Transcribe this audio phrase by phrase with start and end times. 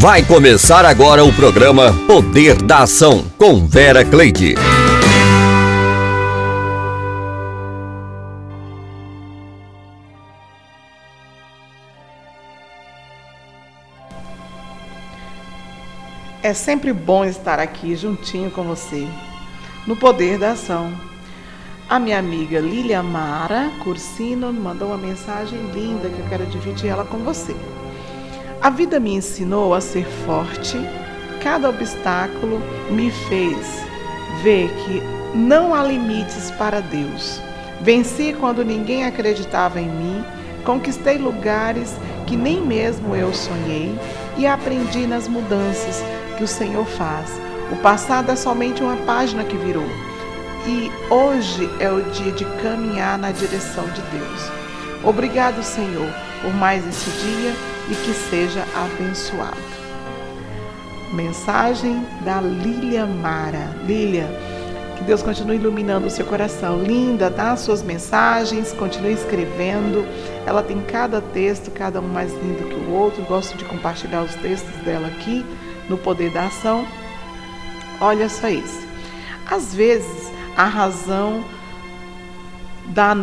[0.00, 4.54] Vai começar agora o programa Poder da Ação com Vera Cleide.
[16.42, 19.06] É sempre bom estar aqui juntinho com você,
[19.86, 20.90] no Poder da Ação.
[21.86, 27.04] A minha amiga Lilia Mara Cursino mandou uma mensagem linda que eu quero dividir ela
[27.04, 27.54] com você.
[28.62, 30.76] A vida me ensinou a ser forte,
[31.42, 32.60] cada obstáculo
[32.90, 33.56] me fez
[34.42, 35.02] ver que
[35.34, 37.40] não há limites para Deus.
[37.80, 40.22] Venci quando ninguém acreditava em mim,
[40.62, 41.96] conquistei lugares
[42.26, 43.98] que nem mesmo eu sonhei
[44.36, 46.04] e aprendi nas mudanças
[46.36, 47.30] que o Senhor faz.
[47.72, 49.88] O passado é somente uma página que virou.
[50.66, 54.50] E hoje é o dia de caminhar na direção de Deus.
[55.02, 59.56] Obrigado, Senhor, por mais esse dia e que seja abençoado.
[61.12, 63.76] Mensagem da Lília Mara.
[63.84, 64.28] Lília,
[64.96, 66.82] que Deus continue iluminando o seu coração.
[66.82, 70.06] Linda, dá suas mensagens, continue escrevendo.
[70.46, 73.24] Ela tem cada texto, cada um mais lindo que o outro.
[73.24, 75.44] Gosto de compartilhar os textos dela aqui
[75.88, 76.86] no Poder da Ação.
[78.00, 78.86] Olha só isso.
[79.50, 81.44] Às vezes, a razão
[82.86, 83.16] da.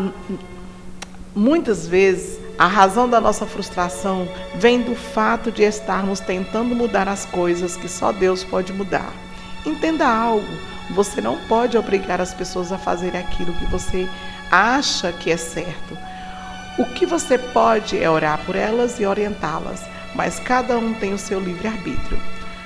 [1.33, 7.23] Muitas vezes, a razão da nossa frustração vem do fato de estarmos tentando mudar as
[7.25, 9.13] coisas que só Deus pode mudar.
[9.65, 10.47] Entenda algo:
[10.89, 14.09] você não pode obrigar as pessoas a fazer aquilo que você
[14.49, 15.97] acha que é certo.
[16.79, 19.83] O que você pode é orar por elas e orientá-las,
[20.15, 22.19] mas cada um tem o seu livre-arbítrio.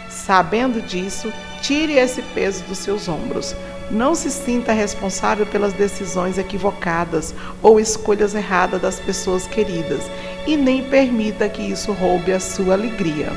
[0.10, 3.56] Sabendo disso, tire esse peso dos seus ombros.
[3.92, 10.10] Não se sinta responsável pelas decisões equivocadas ou escolhas erradas das pessoas queridas
[10.48, 13.30] e nem permita que isso roube a sua alegria.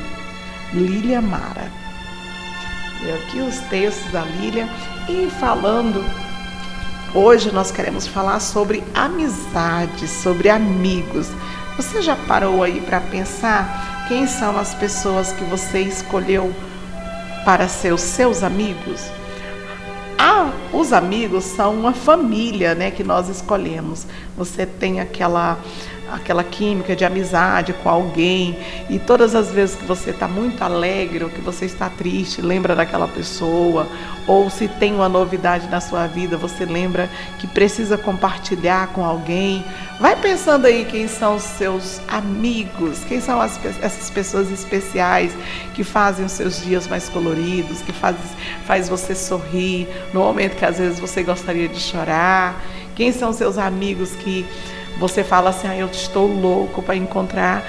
[0.73, 1.69] Lília Mara.
[3.03, 4.69] E aqui os textos da Lília
[5.09, 6.03] e falando
[7.13, 11.29] Hoje nós queremos falar sobre amizade, sobre amigos.
[11.77, 16.53] Você já parou aí para pensar quem são as pessoas que você escolheu
[17.45, 19.09] para ser os seus amigos?
[20.17, 24.07] Ah, os amigos são uma família, né, que nós escolhemos.
[24.37, 25.59] Você tem aquela
[26.11, 28.57] aquela química de amizade com alguém
[28.89, 32.75] e todas as vezes que você está muito alegre ou que você está triste, lembra
[32.75, 33.87] daquela pessoa,
[34.27, 39.63] ou se tem uma novidade na sua vida, você lembra que precisa compartilhar com alguém.
[39.99, 45.31] Vai pensando aí quem são os seus amigos, quem são as, essas pessoas especiais
[45.73, 48.15] que fazem os seus dias mais coloridos, que faz,
[48.65, 52.61] faz você sorrir no momento que às vezes você gostaria de chorar.
[52.95, 54.45] Quem são seus amigos que
[54.97, 57.63] você fala assim: ah, eu estou louco para encontrar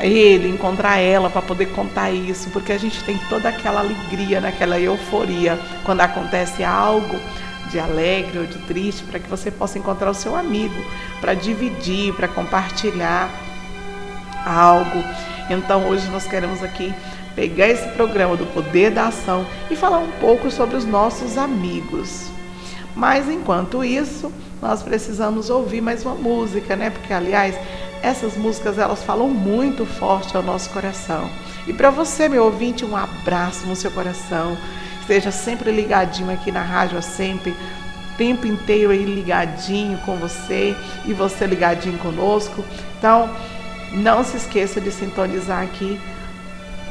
[0.00, 4.78] ele, encontrar ela, para poder contar isso, porque a gente tem toda aquela alegria, naquela
[4.78, 7.18] euforia quando acontece algo
[7.70, 10.74] de alegre ou de triste, para que você possa encontrar o seu amigo,
[11.20, 13.28] para dividir, para compartilhar
[14.46, 15.04] algo.
[15.50, 16.94] Então hoje nós queremos aqui
[17.34, 22.30] pegar esse programa do Poder da Ação e falar um pouco sobre os nossos amigos.
[22.96, 26.90] Mas enquanto isso, nós precisamos ouvir mais uma música, né?
[26.90, 27.54] Porque aliás,
[28.02, 31.30] essas músicas elas falam muito forte ao nosso coração.
[31.66, 34.56] E para você, meu ouvinte, um abraço no seu coração.
[35.00, 37.54] Esteja sempre ligadinho aqui na rádio, sempre
[38.16, 40.76] tempo inteiro aí ligadinho com você
[41.06, 42.64] e você ligadinho conosco.
[42.98, 43.30] Então,
[43.92, 45.98] não se esqueça de sintonizar aqui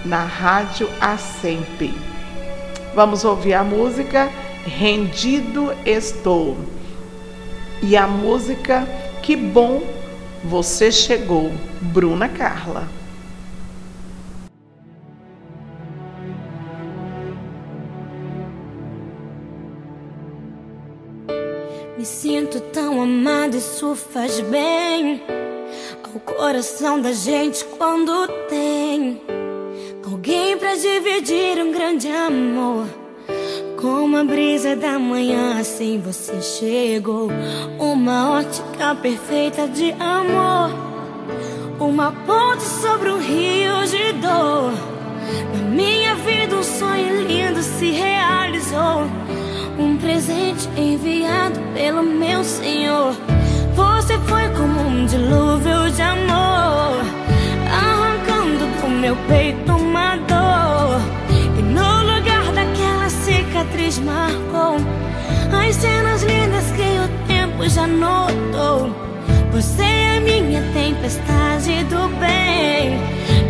[0.06, 1.94] na Rádio A Sempre.
[2.96, 4.30] Vamos ouvir a música
[4.66, 6.77] Rendido Estou.
[7.82, 8.88] E a música
[9.22, 9.82] Que Bom
[10.44, 11.52] Você Chegou,
[11.82, 12.88] Bruna Carla.
[21.98, 25.24] Me sinto tão amada, isso faz bem
[26.04, 29.22] ao coração da gente quando tem
[30.06, 33.07] alguém para dividir um grande amor.
[33.78, 37.30] Como a brisa da manhã, assim você chegou.
[37.78, 40.72] Uma ótica perfeita de amor.
[41.80, 44.74] Uma ponte sobre um rio de dor.
[45.54, 49.06] Na minha vida, um sonho lindo se realizou.
[49.78, 53.14] Um presente enviado pelo meu Senhor.
[53.76, 57.06] Você foi como um dilúvio de amor,
[57.72, 59.77] arrancando do meu peito
[63.58, 64.78] cicatriz marcou.
[65.52, 68.94] As cenas lindas que o tempo já notou.
[69.52, 73.00] Você é minha tempestade do bem,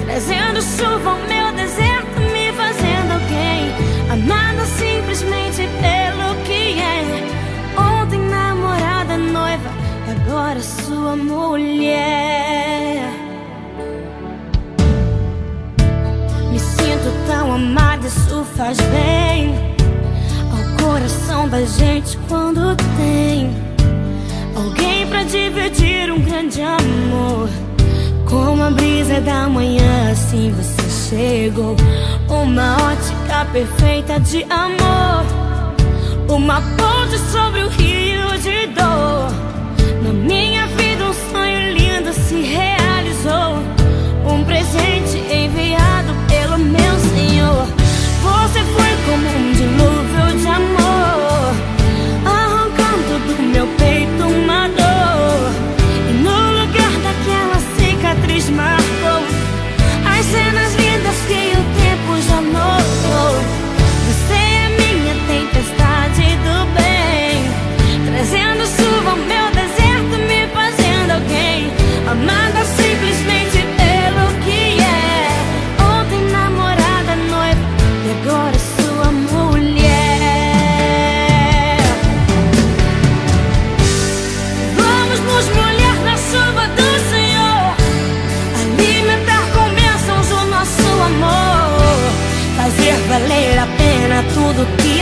[0.05, 3.73] trazendo chuva ao meu deserto, me fazendo alguém
[4.09, 7.03] amado simplesmente pelo que é.
[7.77, 9.69] Ontem namorada, noiva,
[10.09, 13.01] agora sua mulher.
[16.51, 19.76] Me sinto tão amada, isso faz bem.
[21.47, 23.55] Caramba, gente, quando tem
[24.53, 27.49] alguém pra dividir um grande amor.
[28.25, 31.75] Como a brisa da manhã, assim você chegou.
[32.27, 35.23] Uma ótica perfeita de amor.
[36.27, 39.31] Uma ponte sobre o rio de dor.
[40.03, 43.63] Na minha vida, um sonho lindo se realizou.
[44.29, 47.65] Um presente enviado pelo meu Senhor.
[48.21, 49.46] Você foi como um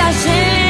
[0.06, 0.65] a gente.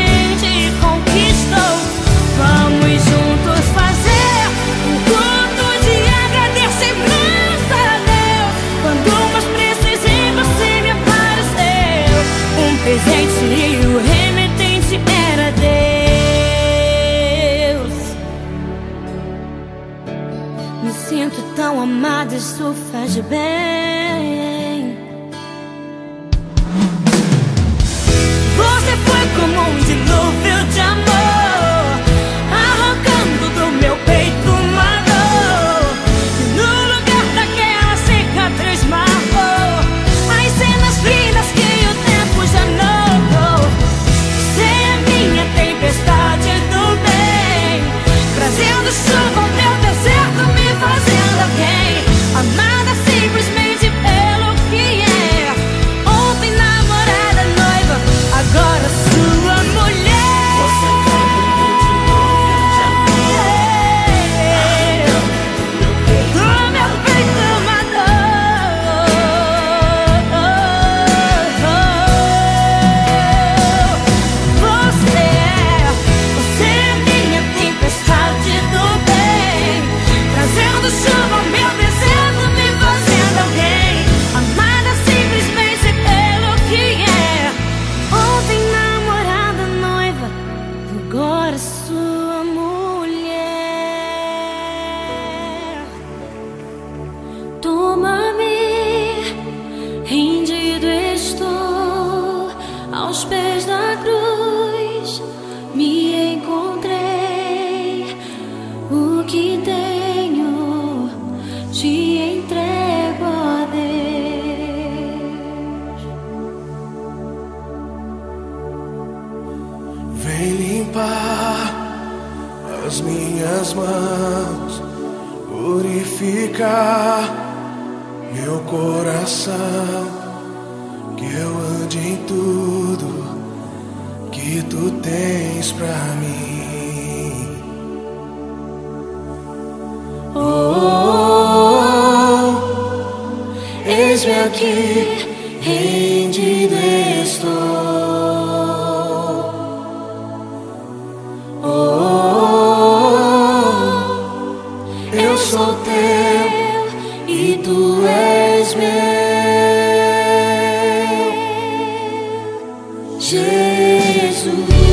[163.26, 164.85] Jesus.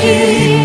[0.00, 0.57] Ter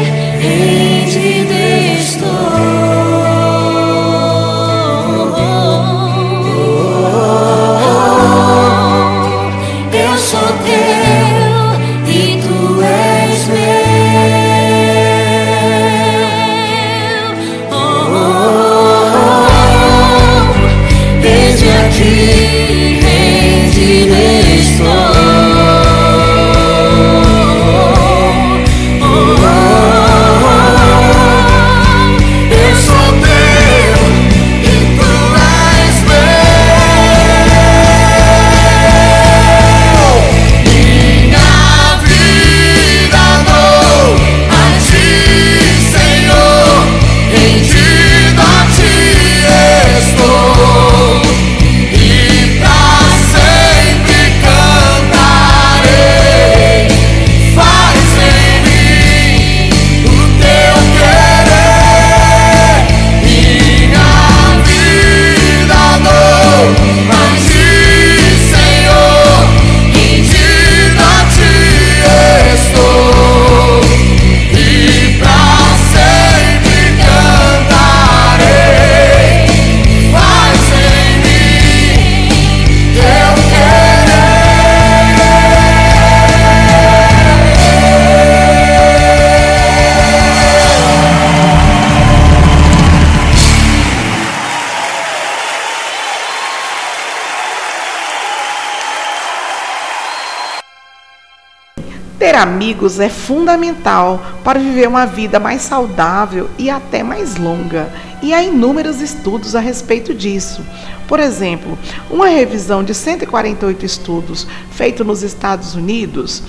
[102.43, 107.89] amigos é fundamental para viver uma vida mais saudável e até mais longa.
[108.21, 110.61] E há inúmeros estudos a respeito disso.
[111.07, 111.77] Por exemplo,
[112.09, 116.43] uma revisão de 148 estudos feito nos Estados Unidos,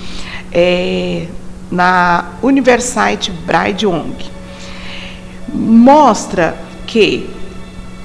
[0.51, 1.27] é,
[1.71, 4.15] na University Bright Young,
[5.53, 7.29] mostra que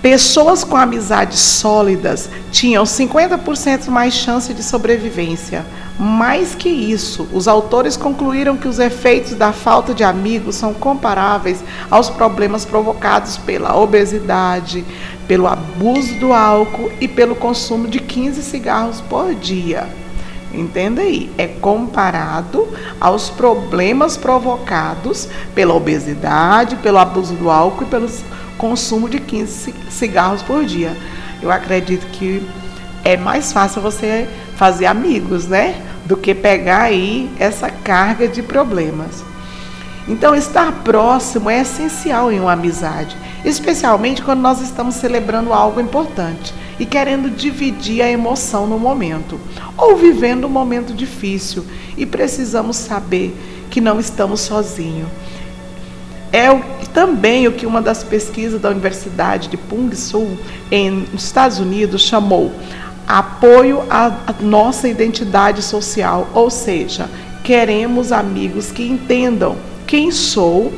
[0.02, 5.64] pessoas com amizades sólidas tinham 50% mais chance de sobrevivência
[6.00, 11.62] mais que isso, os autores concluíram que os efeitos da falta de amigos são comparáveis
[11.90, 14.82] aos problemas provocados pela obesidade,
[15.28, 19.86] pelo abuso do álcool e pelo consumo de 15 cigarros por dia.
[20.54, 22.66] Entenda aí, é comparado
[22.98, 28.08] aos problemas provocados pela obesidade, pelo abuso do álcool e pelo
[28.60, 30.94] consumo de 15 cigarros por dia.
[31.40, 32.46] Eu acredito que
[33.02, 35.86] é mais fácil você fazer amigos, né?
[36.10, 39.22] do que pegar aí essa carga de problemas.
[40.08, 46.52] Então, estar próximo é essencial em uma amizade, especialmente quando nós estamos celebrando algo importante
[46.80, 49.38] e querendo dividir a emoção no momento,
[49.76, 51.64] ou vivendo um momento difícil
[51.96, 53.36] e precisamos saber
[53.70, 55.08] que não estamos sozinhos.
[56.32, 60.38] É o, também o que uma das pesquisas da Universidade de Pung-Sul,
[61.12, 62.52] nos Estados Unidos, chamou
[63.06, 67.10] apoio à nossa identidade social, ou seja,
[67.42, 69.56] queremos amigos que entendam
[69.86, 70.72] quem sou,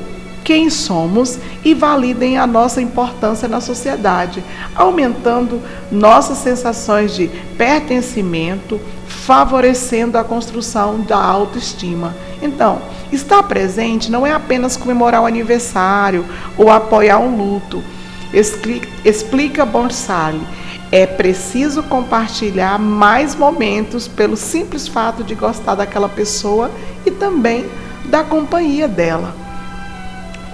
[0.44, 4.42] quem somos e validem a nossa importância na sociedade,
[4.74, 12.14] aumentando nossas sensações de pertencimento, favorecendo a construção da autoestima.
[12.42, 12.80] Então,
[13.12, 16.24] estar presente não é apenas comemorar o aniversário
[16.56, 17.82] ou apoiar um luto.
[19.04, 20.40] Explica Bonsali
[20.92, 26.70] é preciso compartilhar mais momentos pelo simples fato de gostar daquela pessoa
[27.06, 27.64] e também
[28.04, 29.41] da companhia dela.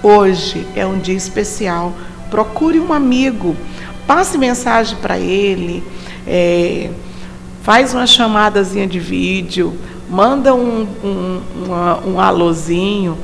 [0.01, 1.93] Hoje é um dia especial.
[2.29, 3.55] Procure um amigo,
[4.07, 5.83] passe mensagem para ele,
[6.25, 6.89] é,
[7.63, 9.77] faz uma chamadazinha de vídeo,
[10.09, 13.17] manda um, um, um, um alôzinho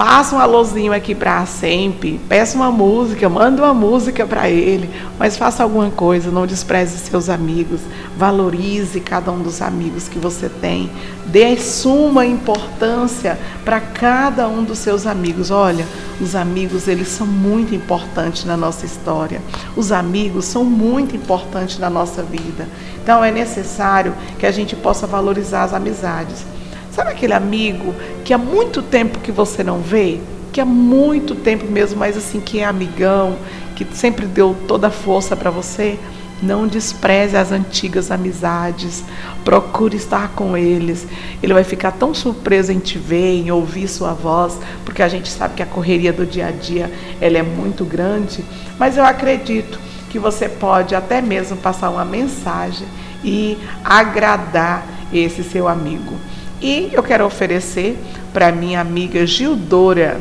[0.00, 4.88] Passa um alôzinho aqui para a SEMP, peça uma música, manda uma música para ele,
[5.18, 7.82] mas faça alguma coisa, não despreze seus amigos,
[8.16, 10.90] valorize cada um dos amigos que você tem,
[11.26, 15.50] dê suma importância para cada um dos seus amigos.
[15.50, 15.86] Olha,
[16.18, 19.42] os amigos, eles são muito importantes na nossa história.
[19.76, 22.66] Os amigos são muito importantes na nossa vida.
[23.02, 26.46] Então é necessário que a gente possa valorizar as amizades.
[26.92, 27.94] Sabe aquele amigo
[28.24, 30.18] que há muito tempo que você não vê?
[30.52, 33.36] Que há muito tempo mesmo, mas assim, que é amigão,
[33.76, 35.98] que sempre deu toda a força para você?
[36.42, 39.04] Não despreze as antigas amizades.
[39.44, 41.06] Procure estar com eles.
[41.42, 45.28] Ele vai ficar tão surpreso em te ver, em ouvir sua voz, porque a gente
[45.28, 48.44] sabe que a correria do dia a dia ela é muito grande.
[48.78, 49.78] Mas eu acredito
[50.08, 52.88] que você pode até mesmo passar uma mensagem
[53.22, 56.14] e agradar esse seu amigo.
[56.60, 57.98] E eu quero oferecer
[58.32, 60.20] para minha amiga Gildora,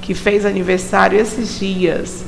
[0.00, 2.24] que fez aniversário esses dias,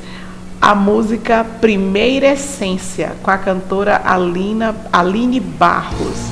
[0.61, 6.31] a música Primeira Essência, com a cantora Alina, Aline Barros.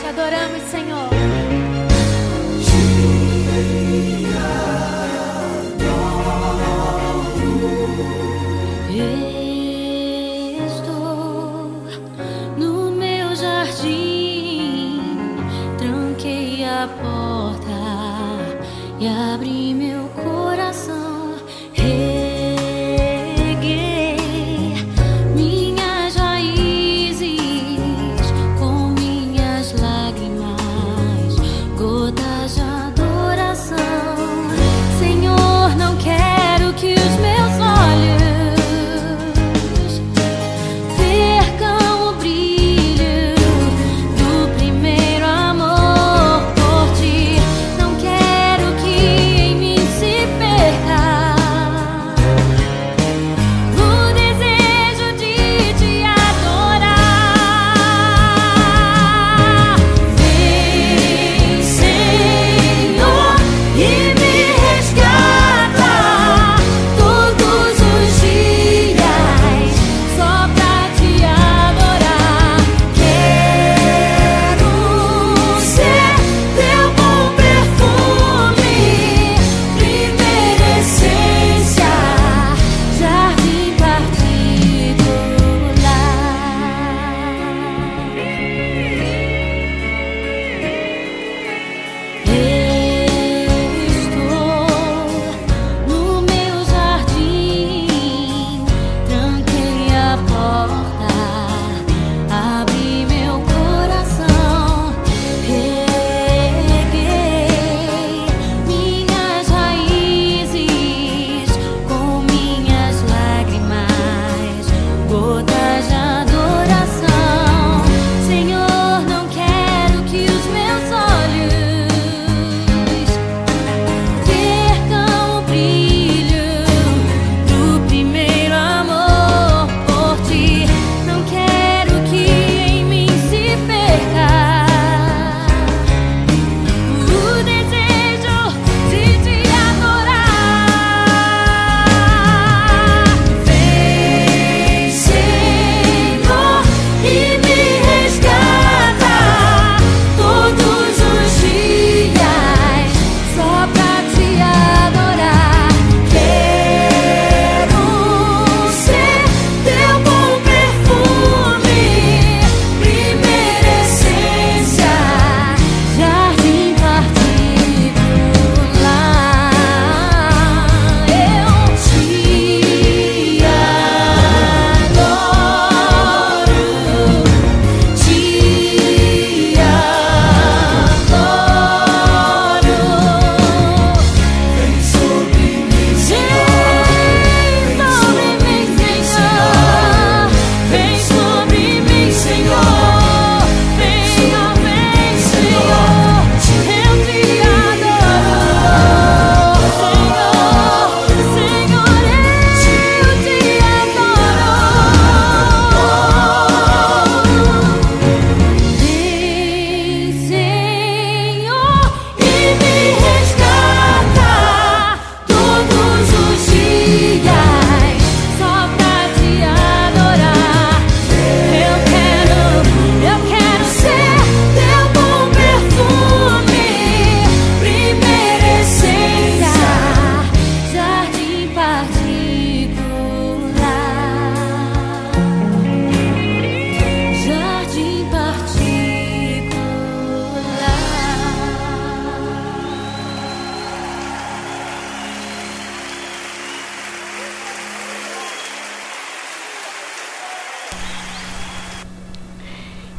[0.00, 1.15] Te adoramos, Senhor.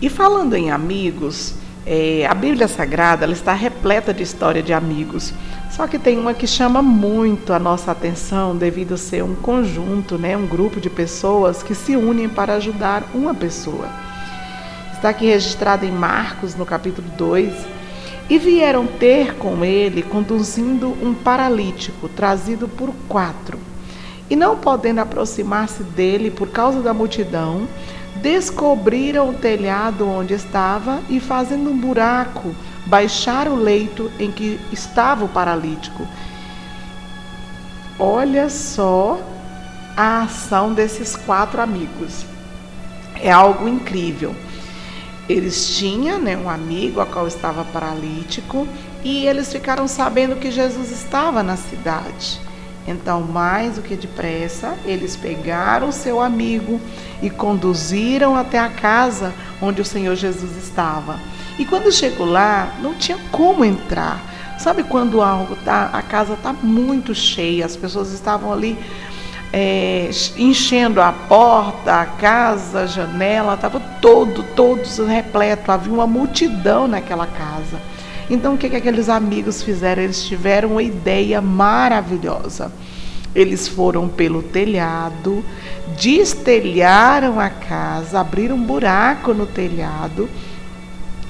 [0.07, 1.53] E falando em amigos,
[1.85, 5.33] é, a Bíblia Sagrada ela está repleta de história de amigos.
[5.69, 10.17] Só que tem uma que chama muito a nossa atenção devido a ser um conjunto,
[10.17, 13.89] né, um grupo de pessoas que se unem para ajudar uma pessoa.
[14.93, 17.53] Está aqui registrado em Marcos, no capítulo 2.
[18.29, 23.59] E vieram ter com ele, conduzindo um paralítico, trazido por quatro.
[24.29, 27.67] E não podendo aproximar-se dele por causa da multidão,
[28.21, 35.25] descobriram o telhado onde estava e, fazendo um buraco, baixaram o leito em que estava
[35.25, 36.07] o paralítico.
[37.99, 39.19] Olha só
[39.95, 42.25] a ação desses quatro amigos.
[43.15, 44.35] É algo incrível.
[45.27, 48.67] Eles tinham né, um amigo a qual estava paralítico
[49.03, 52.46] e eles ficaram sabendo que Jesus estava na cidade.
[52.87, 56.79] Então, mais do que depressa, eles pegaram seu amigo
[57.21, 61.19] e conduziram até a casa onde o Senhor Jesus estava.
[61.59, 64.21] E quando chegou lá, não tinha como entrar.
[64.57, 68.77] Sabe quando algo tá, a casa está muito cheia, as pessoas estavam ali
[69.51, 76.87] é, enchendo a porta, a casa, a janela, estava todo, todos repleto, havia uma multidão
[76.87, 77.79] naquela casa.
[78.29, 80.03] Então o que, que aqueles amigos fizeram?
[80.03, 82.71] Eles tiveram uma ideia maravilhosa.
[83.33, 85.43] Eles foram pelo telhado,
[85.99, 90.29] destelharam a casa, abriram um buraco no telhado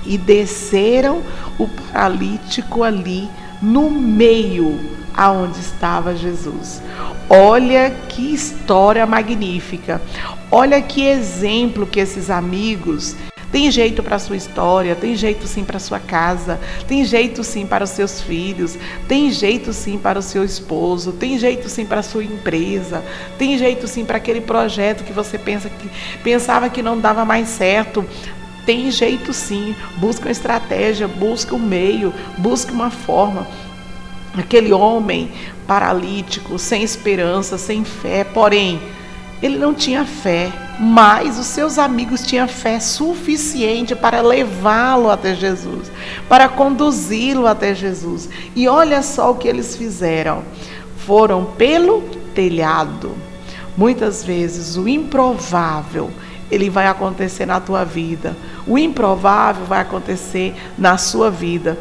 [0.05, 1.21] e desceram
[1.59, 3.27] o paralítico ali
[3.61, 4.79] no meio
[5.13, 6.81] aonde estava Jesus.
[7.29, 10.01] Olha que história magnífica.
[10.49, 13.15] Olha que exemplo que esses amigos
[13.51, 17.43] tem jeito para a sua história, tem jeito sim para a sua casa, tem jeito
[17.43, 21.85] sim para os seus filhos, tem jeito sim para o seu esposo, tem jeito sim
[21.85, 23.03] para a sua empresa,
[23.37, 25.89] tem jeito sim para aquele projeto que você pensa que
[26.21, 28.05] pensava que não dava mais certo.
[28.65, 33.47] Tem jeito sim, busca uma estratégia, busca um meio, busca uma forma.
[34.37, 35.31] Aquele homem
[35.65, 38.81] paralítico, sem esperança, sem fé, porém,
[39.41, 45.91] ele não tinha fé, mas os seus amigos tinham fé suficiente para levá-lo até Jesus,
[46.27, 48.29] para conduzi-lo até Jesus.
[48.55, 50.43] E olha só o que eles fizeram:
[51.05, 52.01] foram pelo
[52.33, 53.15] telhado.
[53.75, 56.11] Muitas vezes o improvável
[56.49, 58.35] ele vai acontecer na tua vida.
[58.65, 61.77] O improvável vai acontecer na sua vida.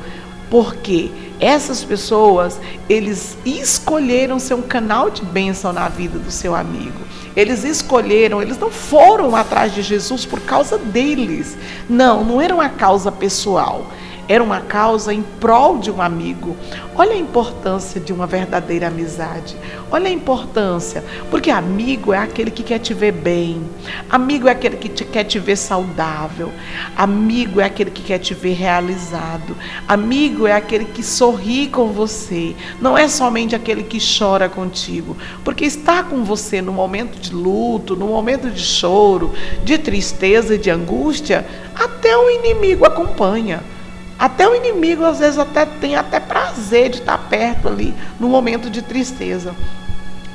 [0.51, 7.01] Porque essas pessoas, eles escolheram ser um canal de bênção na vida do seu amigo.
[7.37, 11.57] Eles escolheram, eles não foram atrás de Jesus por causa deles.
[11.89, 13.87] Não, não era uma causa pessoal
[14.29, 16.57] era uma causa em prol de um amigo.
[16.95, 19.57] Olha a importância de uma verdadeira amizade.
[19.91, 23.63] Olha a importância, porque amigo é aquele que quer te ver bem.
[24.11, 26.51] Amigo é aquele que te, quer te ver saudável.
[26.97, 29.57] Amigo é aquele que quer te ver realizado.
[29.87, 32.57] Amigo é aquele que sorri com você.
[32.81, 37.95] Não é somente aquele que chora contigo, porque está com você no momento de luto,
[37.95, 43.76] no momento de choro, de tristeza de angústia, até o inimigo acompanha.
[44.19, 48.71] Até o inimigo às vezes até tem até prazer de estar perto ali no momento
[48.71, 49.55] de tristeza.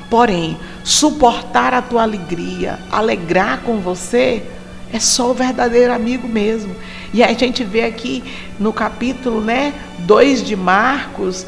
[0.08, 4.42] Porém, suportar a tua alegria, alegrar com você,
[4.92, 6.76] é só o verdadeiro amigo mesmo.
[7.14, 8.22] E a gente vê aqui
[8.58, 11.46] no capítulo, né, 2 de Marcos,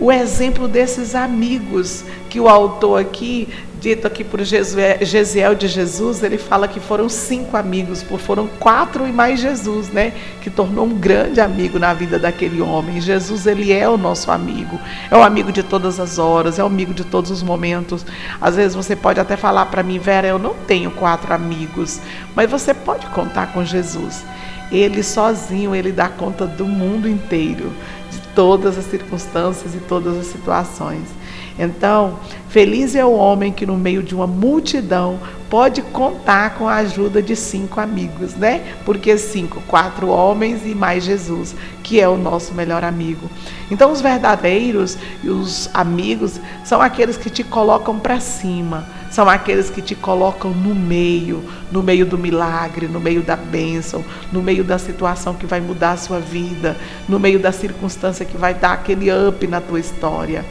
[0.00, 3.48] o exemplo desses amigos que o autor aqui
[3.86, 9.12] dito aqui por Gesiel de Jesus, ele fala que foram cinco amigos, foram quatro e
[9.12, 10.12] mais Jesus, né?
[10.42, 13.00] Que tornou um grande amigo na vida daquele homem.
[13.00, 14.80] Jesus, ele é o nosso amigo.
[15.08, 18.04] É o amigo de todas as horas, é o amigo de todos os momentos.
[18.40, 22.00] Às vezes você pode até falar para mim, Vera, eu não tenho quatro amigos,
[22.34, 24.24] mas você pode contar com Jesus.
[24.72, 27.72] Ele sozinho, ele dá conta do mundo inteiro,
[28.10, 31.04] de todas as circunstâncias e todas as situações.
[31.58, 36.76] Então, feliz é o homem que no meio de uma multidão pode contar com a
[36.76, 38.74] ajuda de cinco amigos, né?
[38.84, 43.30] Porque cinco, quatro homens e mais Jesus, que é o nosso melhor amigo.
[43.70, 49.70] Então, os verdadeiros e os amigos são aqueles que te colocam para cima, são aqueles
[49.70, 54.64] que te colocam no meio, no meio do milagre, no meio da bênção, no meio
[54.64, 56.76] da situação que vai mudar a sua vida,
[57.08, 60.44] no meio da circunstância que vai dar aquele up na tua história.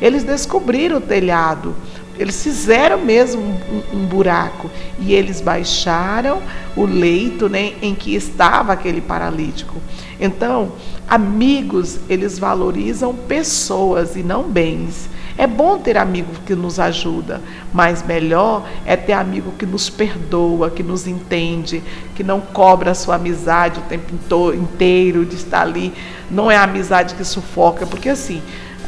[0.00, 1.74] Eles descobriram o telhado,
[2.18, 6.40] eles fizeram mesmo um, um, buraco e eles baixaram
[6.74, 9.76] o leito né, em que estava aquele paralítico.
[10.18, 10.72] Então,
[11.06, 15.10] amigos, eles valorizam pessoas e não bens.
[15.38, 20.70] É bom ter amigo que nos ajuda, mas melhor é ter amigo que nos perdoa,
[20.70, 21.82] que nos entende,
[22.14, 24.14] que não cobra a sua amizade o tempo
[24.54, 25.92] inteiro de estar ali.
[26.30, 28.40] Não é a amizade que sufoca, porque assim,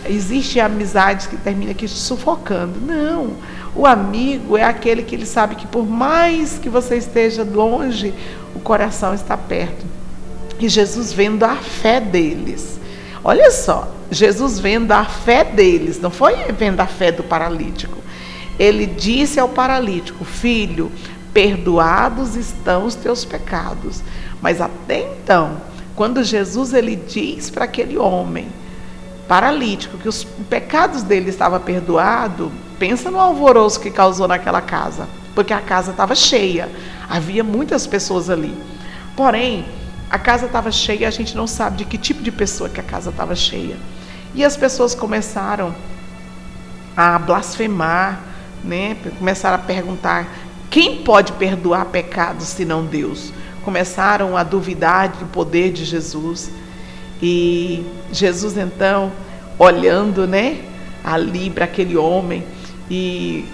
[0.09, 2.81] existe amizades que termina aqui sufocando.
[2.81, 3.33] Não.
[3.75, 8.15] O amigo é aquele que ele sabe que por mais que você esteja longe,
[8.55, 9.87] o coração está perto.
[10.59, 12.79] E Jesus vendo a fé deles.
[13.23, 17.99] Olha só, Jesus vendo a fé deles, não foi vendo a fé do paralítico.
[18.59, 20.91] Ele disse ao paralítico: Filho,
[21.33, 24.03] perdoados estão os teus pecados.
[24.41, 25.59] Mas até então,
[25.95, 28.49] quando Jesus ele diz para aquele homem
[29.29, 35.53] paralítico que os pecados dele estavam perdoados, pensa no alvoroço que causou naquela casa, porque
[35.53, 36.69] a casa estava cheia,
[37.09, 38.57] havia muitas pessoas ali.
[39.15, 39.67] Porém,
[40.11, 42.83] a casa estava cheia, a gente não sabe de que tipo de pessoa que a
[42.83, 43.77] casa estava cheia.
[44.35, 45.75] E as pessoas começaram
[46.97, 48.21] a blasfemar,
[48.65, 48.97] né?
[49.19, 50.27] Começaram a perguntar:
[50.71, 53.33] quem pode perdoar pecados senão Deus?
[53.65, 56.51] Começaram a duvidar do poder de Jesus.
[57.21, 59.11] E Jesus então,
[59.59, 60.59] olhando, né,
[61.03, 62.45] ali para aquele homem,
[62.91, 63.45] e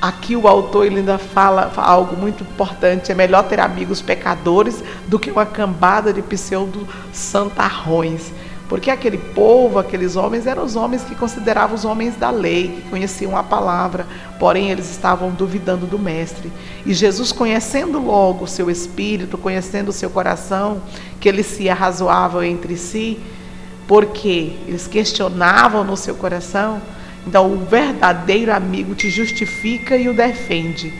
[0.00, 5.18] aqui o autor ele ainda fala algo muito importante: é melhor ter amigos pecadores do
[5.18, 8.32] que uma cambada de pseudo santarrões.
[8.72, 12.88] Porque aquele povo, aqueles homens, eram os homens que consideravam os homens da lei, que
[12.88, 14.06] conheciam a palavra,
[14.38, 16.50] porém eles estavam duvidando do Mestre.
[16.86, 20.80] E Jesus, conhecendo logo o seu espírito, conhecendo o seu coração,
[21.20, 23.20] que eles se arrazoavam entre si,
[23.86, 26.80] porque eles questionavam no seu coração,
[27.26, 30.94] então o verdadeiro amigo te justifica e o defende.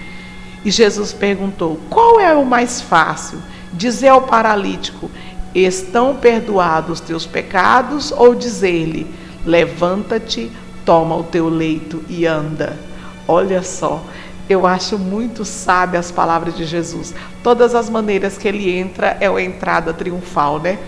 [0.62, 3.38] E Jesus perguntou: qual é o mais fácil?
[3.72, 5.10] Dizer ao paralítico:
[5.54, 9.06] estão perdoados os teus pecados, ou dizer-lhe:
[9.44, 10.50] levanta-te,
[10.84, 12.78] toma o teu leito e anda.
[13.26, 14.02] Olha só,
[14.48, 17.14] eu acho muito sábia as palavras de Jesus.
[17.42, 20.78] Todas as maneiras que ele entra é uma entrada triunfal, né?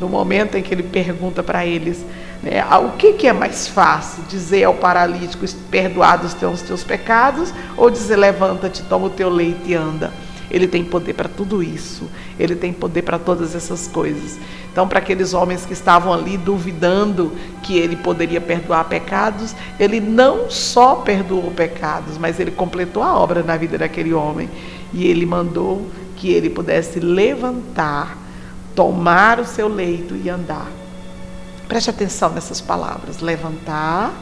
[0.00, 2.04] No momento em que ele pergunta para eles,
[2.42, 4.24] né, ah, o que, que, é mais fácil?
[4.28, 9.74] Dizer ao paralítico, perdoados os teus pecados, ou dizer, levanta-te, toma o teu leito e
[9.74, 10.12] anda?
[10.54, 12.08] Ele tem poder para tudo isso.
[12.38, 14.38] Ele tem poder para todas essas coisas.
[14.70, 20.48] Então, para aqueles homens que estavam ali duvidando que ele poderia perdoar pecados, ele não
[20.48, 24.48] só perdoou pecados, mas ele completou a obra na vida daquele homem.
[24.92, 28.16] E ele mandou que ele pudesse levantar,
[28.76, 30.70] tomar o seu leito e andar.
[31.66, 34.14] Preste atenção nessas palavras: levantar,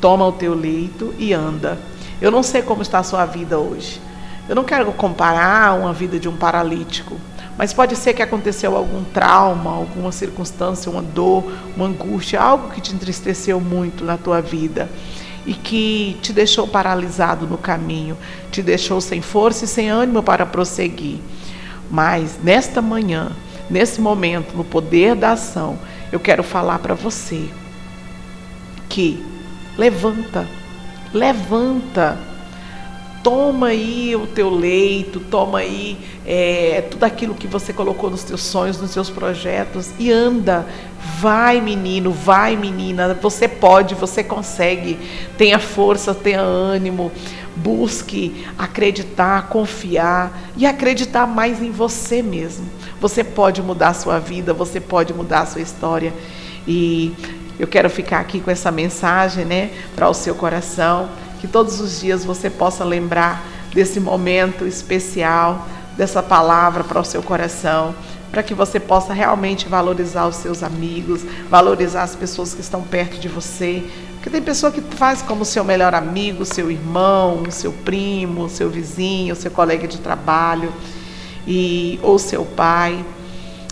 [0.00, 1.78] toma o teu leito e anda.
[2.20, 4.00] Eu não sei como está a sua vida hoje.
[4.48, 7.16] Eu não quero comparar uma vida de um paralítico,
[7.56, 11.44] mas pode ser que aconteceu algum trauma, alguma circunstância, uma dor,
[11.76, 14.88] uma angústia, algo que te entristeceu muito na tua vida
[15.46, 18.16] e que te deixou paralisado no caminho,
[18.50, 21.18] te deixou sem força e sem ânimo para prosseguir.
[21.90, 23.30] Mas nesta manhã,
[23.68, 25.78] nesse momento, no poder da ação,
[26.10, 27.48] eu quero falar para você
[28.88, 29.24] que
[29.76, 30.46] levanta,
[31.12, 32.18] levanta
[33.22, 38.42] toma aí o teu leito, toma aí é, tudo aquilo que você colocou nos teus
[38.42, 40.66] sonhos, nos seus projetos e anda.
[41.18, 43.14] Vai, menino, vai, menina.
[43.14, 44.98] Você pode, você consegue.
[45.38, 47.12] Tenha força, tenha ânimo.
[47.54, 52.66] Busque acreditar, confiar e acreditar mais em você mesmo.
[53.00, 56.12] Você pode mudar a sua vida, você pode mudar a sua história.
[56.66, 57.12] E
[57.58, 61.08] eu quero ficar aqui com essa mensagem, né, para o seu coração
[61.42, 67.20] que todos os dias você possa lembrar desse momento especial, dessa palavra para o seu
[67.20, 67.96] coração,
[68.30, 73.18] para que você possa realmente valorizar os seus amigos, valorizar as pessoas que estão perto
[73.18, 73.82] de você.
[74.14, 79.34] Porque tem pessoa que faz como seu melhor amigo, seu irmão, seu primo, seu vizinho,
[79.34, 80.72] seu colega de trabalho,
[81.44, 83.04] e ou seu pai.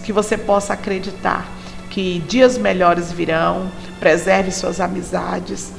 [0.03, 1.49] Que você possa acreditar
[1.89, 5.71] que dias melhores virão, preserve suas amizades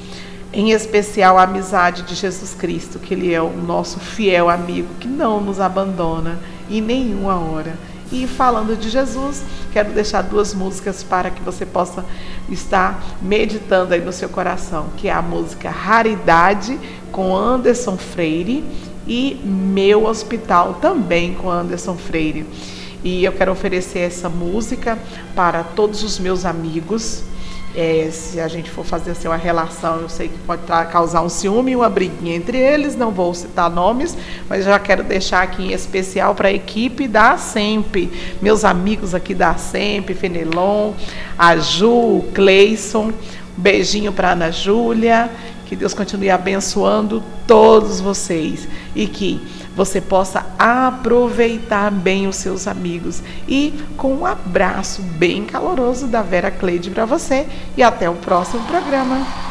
[0.54, 5.08] em especial a amizade de Jesus Cristo, que Ele é o nosso fiel amigo, que
[5.08, 7.78] não nos abandona em nenhuma hora.
[8.12, 12.04] E falando de Jesus, quero deixar duas músicas para que você possa
[12.50, 16.78] estar meditando aí no seu coração, que é a música Raridade
[17.10, 18.66] com Anderson Freire
[19.08, 22.46] e Meu Hospital também com Anderson Freire.
[23.02, 25.00] E eu quero oferecer essa música
[25.34, 27.24] para todos os meus amigos,
[27.76, 31.30] é, se a gente for fazer assim, uma relação, eu sei que pode causar um
[31.30, 34.18] ciúme e uma briguinha entre eles, não vou citar nomes,
[34.50, 39.34] mas já quero deixar aqui em especial para a equipe da SEMP, meus amigos aqui
[39.34, 40.94] da SEMP, Fenelon,
[41.38, 43.12] a Ju, o Cleison,
[43.56, 45.30] beijinho para Ana Júlia,
[45.72, 49.40] que Deus continue abençoando todos vocês e que
[49.74, 53.24] você possa aproveitar bem os seus amigos.
[53.48, 58.62] E com um abraço bem caloroso da Vera Cleide para você e até o próximo
[58.66, 59.51] programa.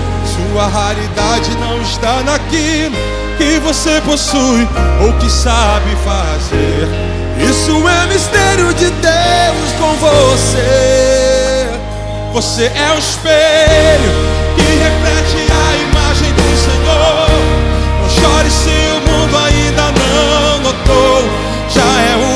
[0.51, 2.97] Sua raridade não está naquilo
[3.37, 4.67] que você possui
[5.01, 6.89] ou que sabe fazer.
[7.39, 11.69] Isso é mistério de Deus com você.
[12.33, 14.11] Você é o espelho
[14.57, 17.29] que reflete a imagem do Senhor.
[18.01, 22.30] Não chore se o mundo ainda não notou já é o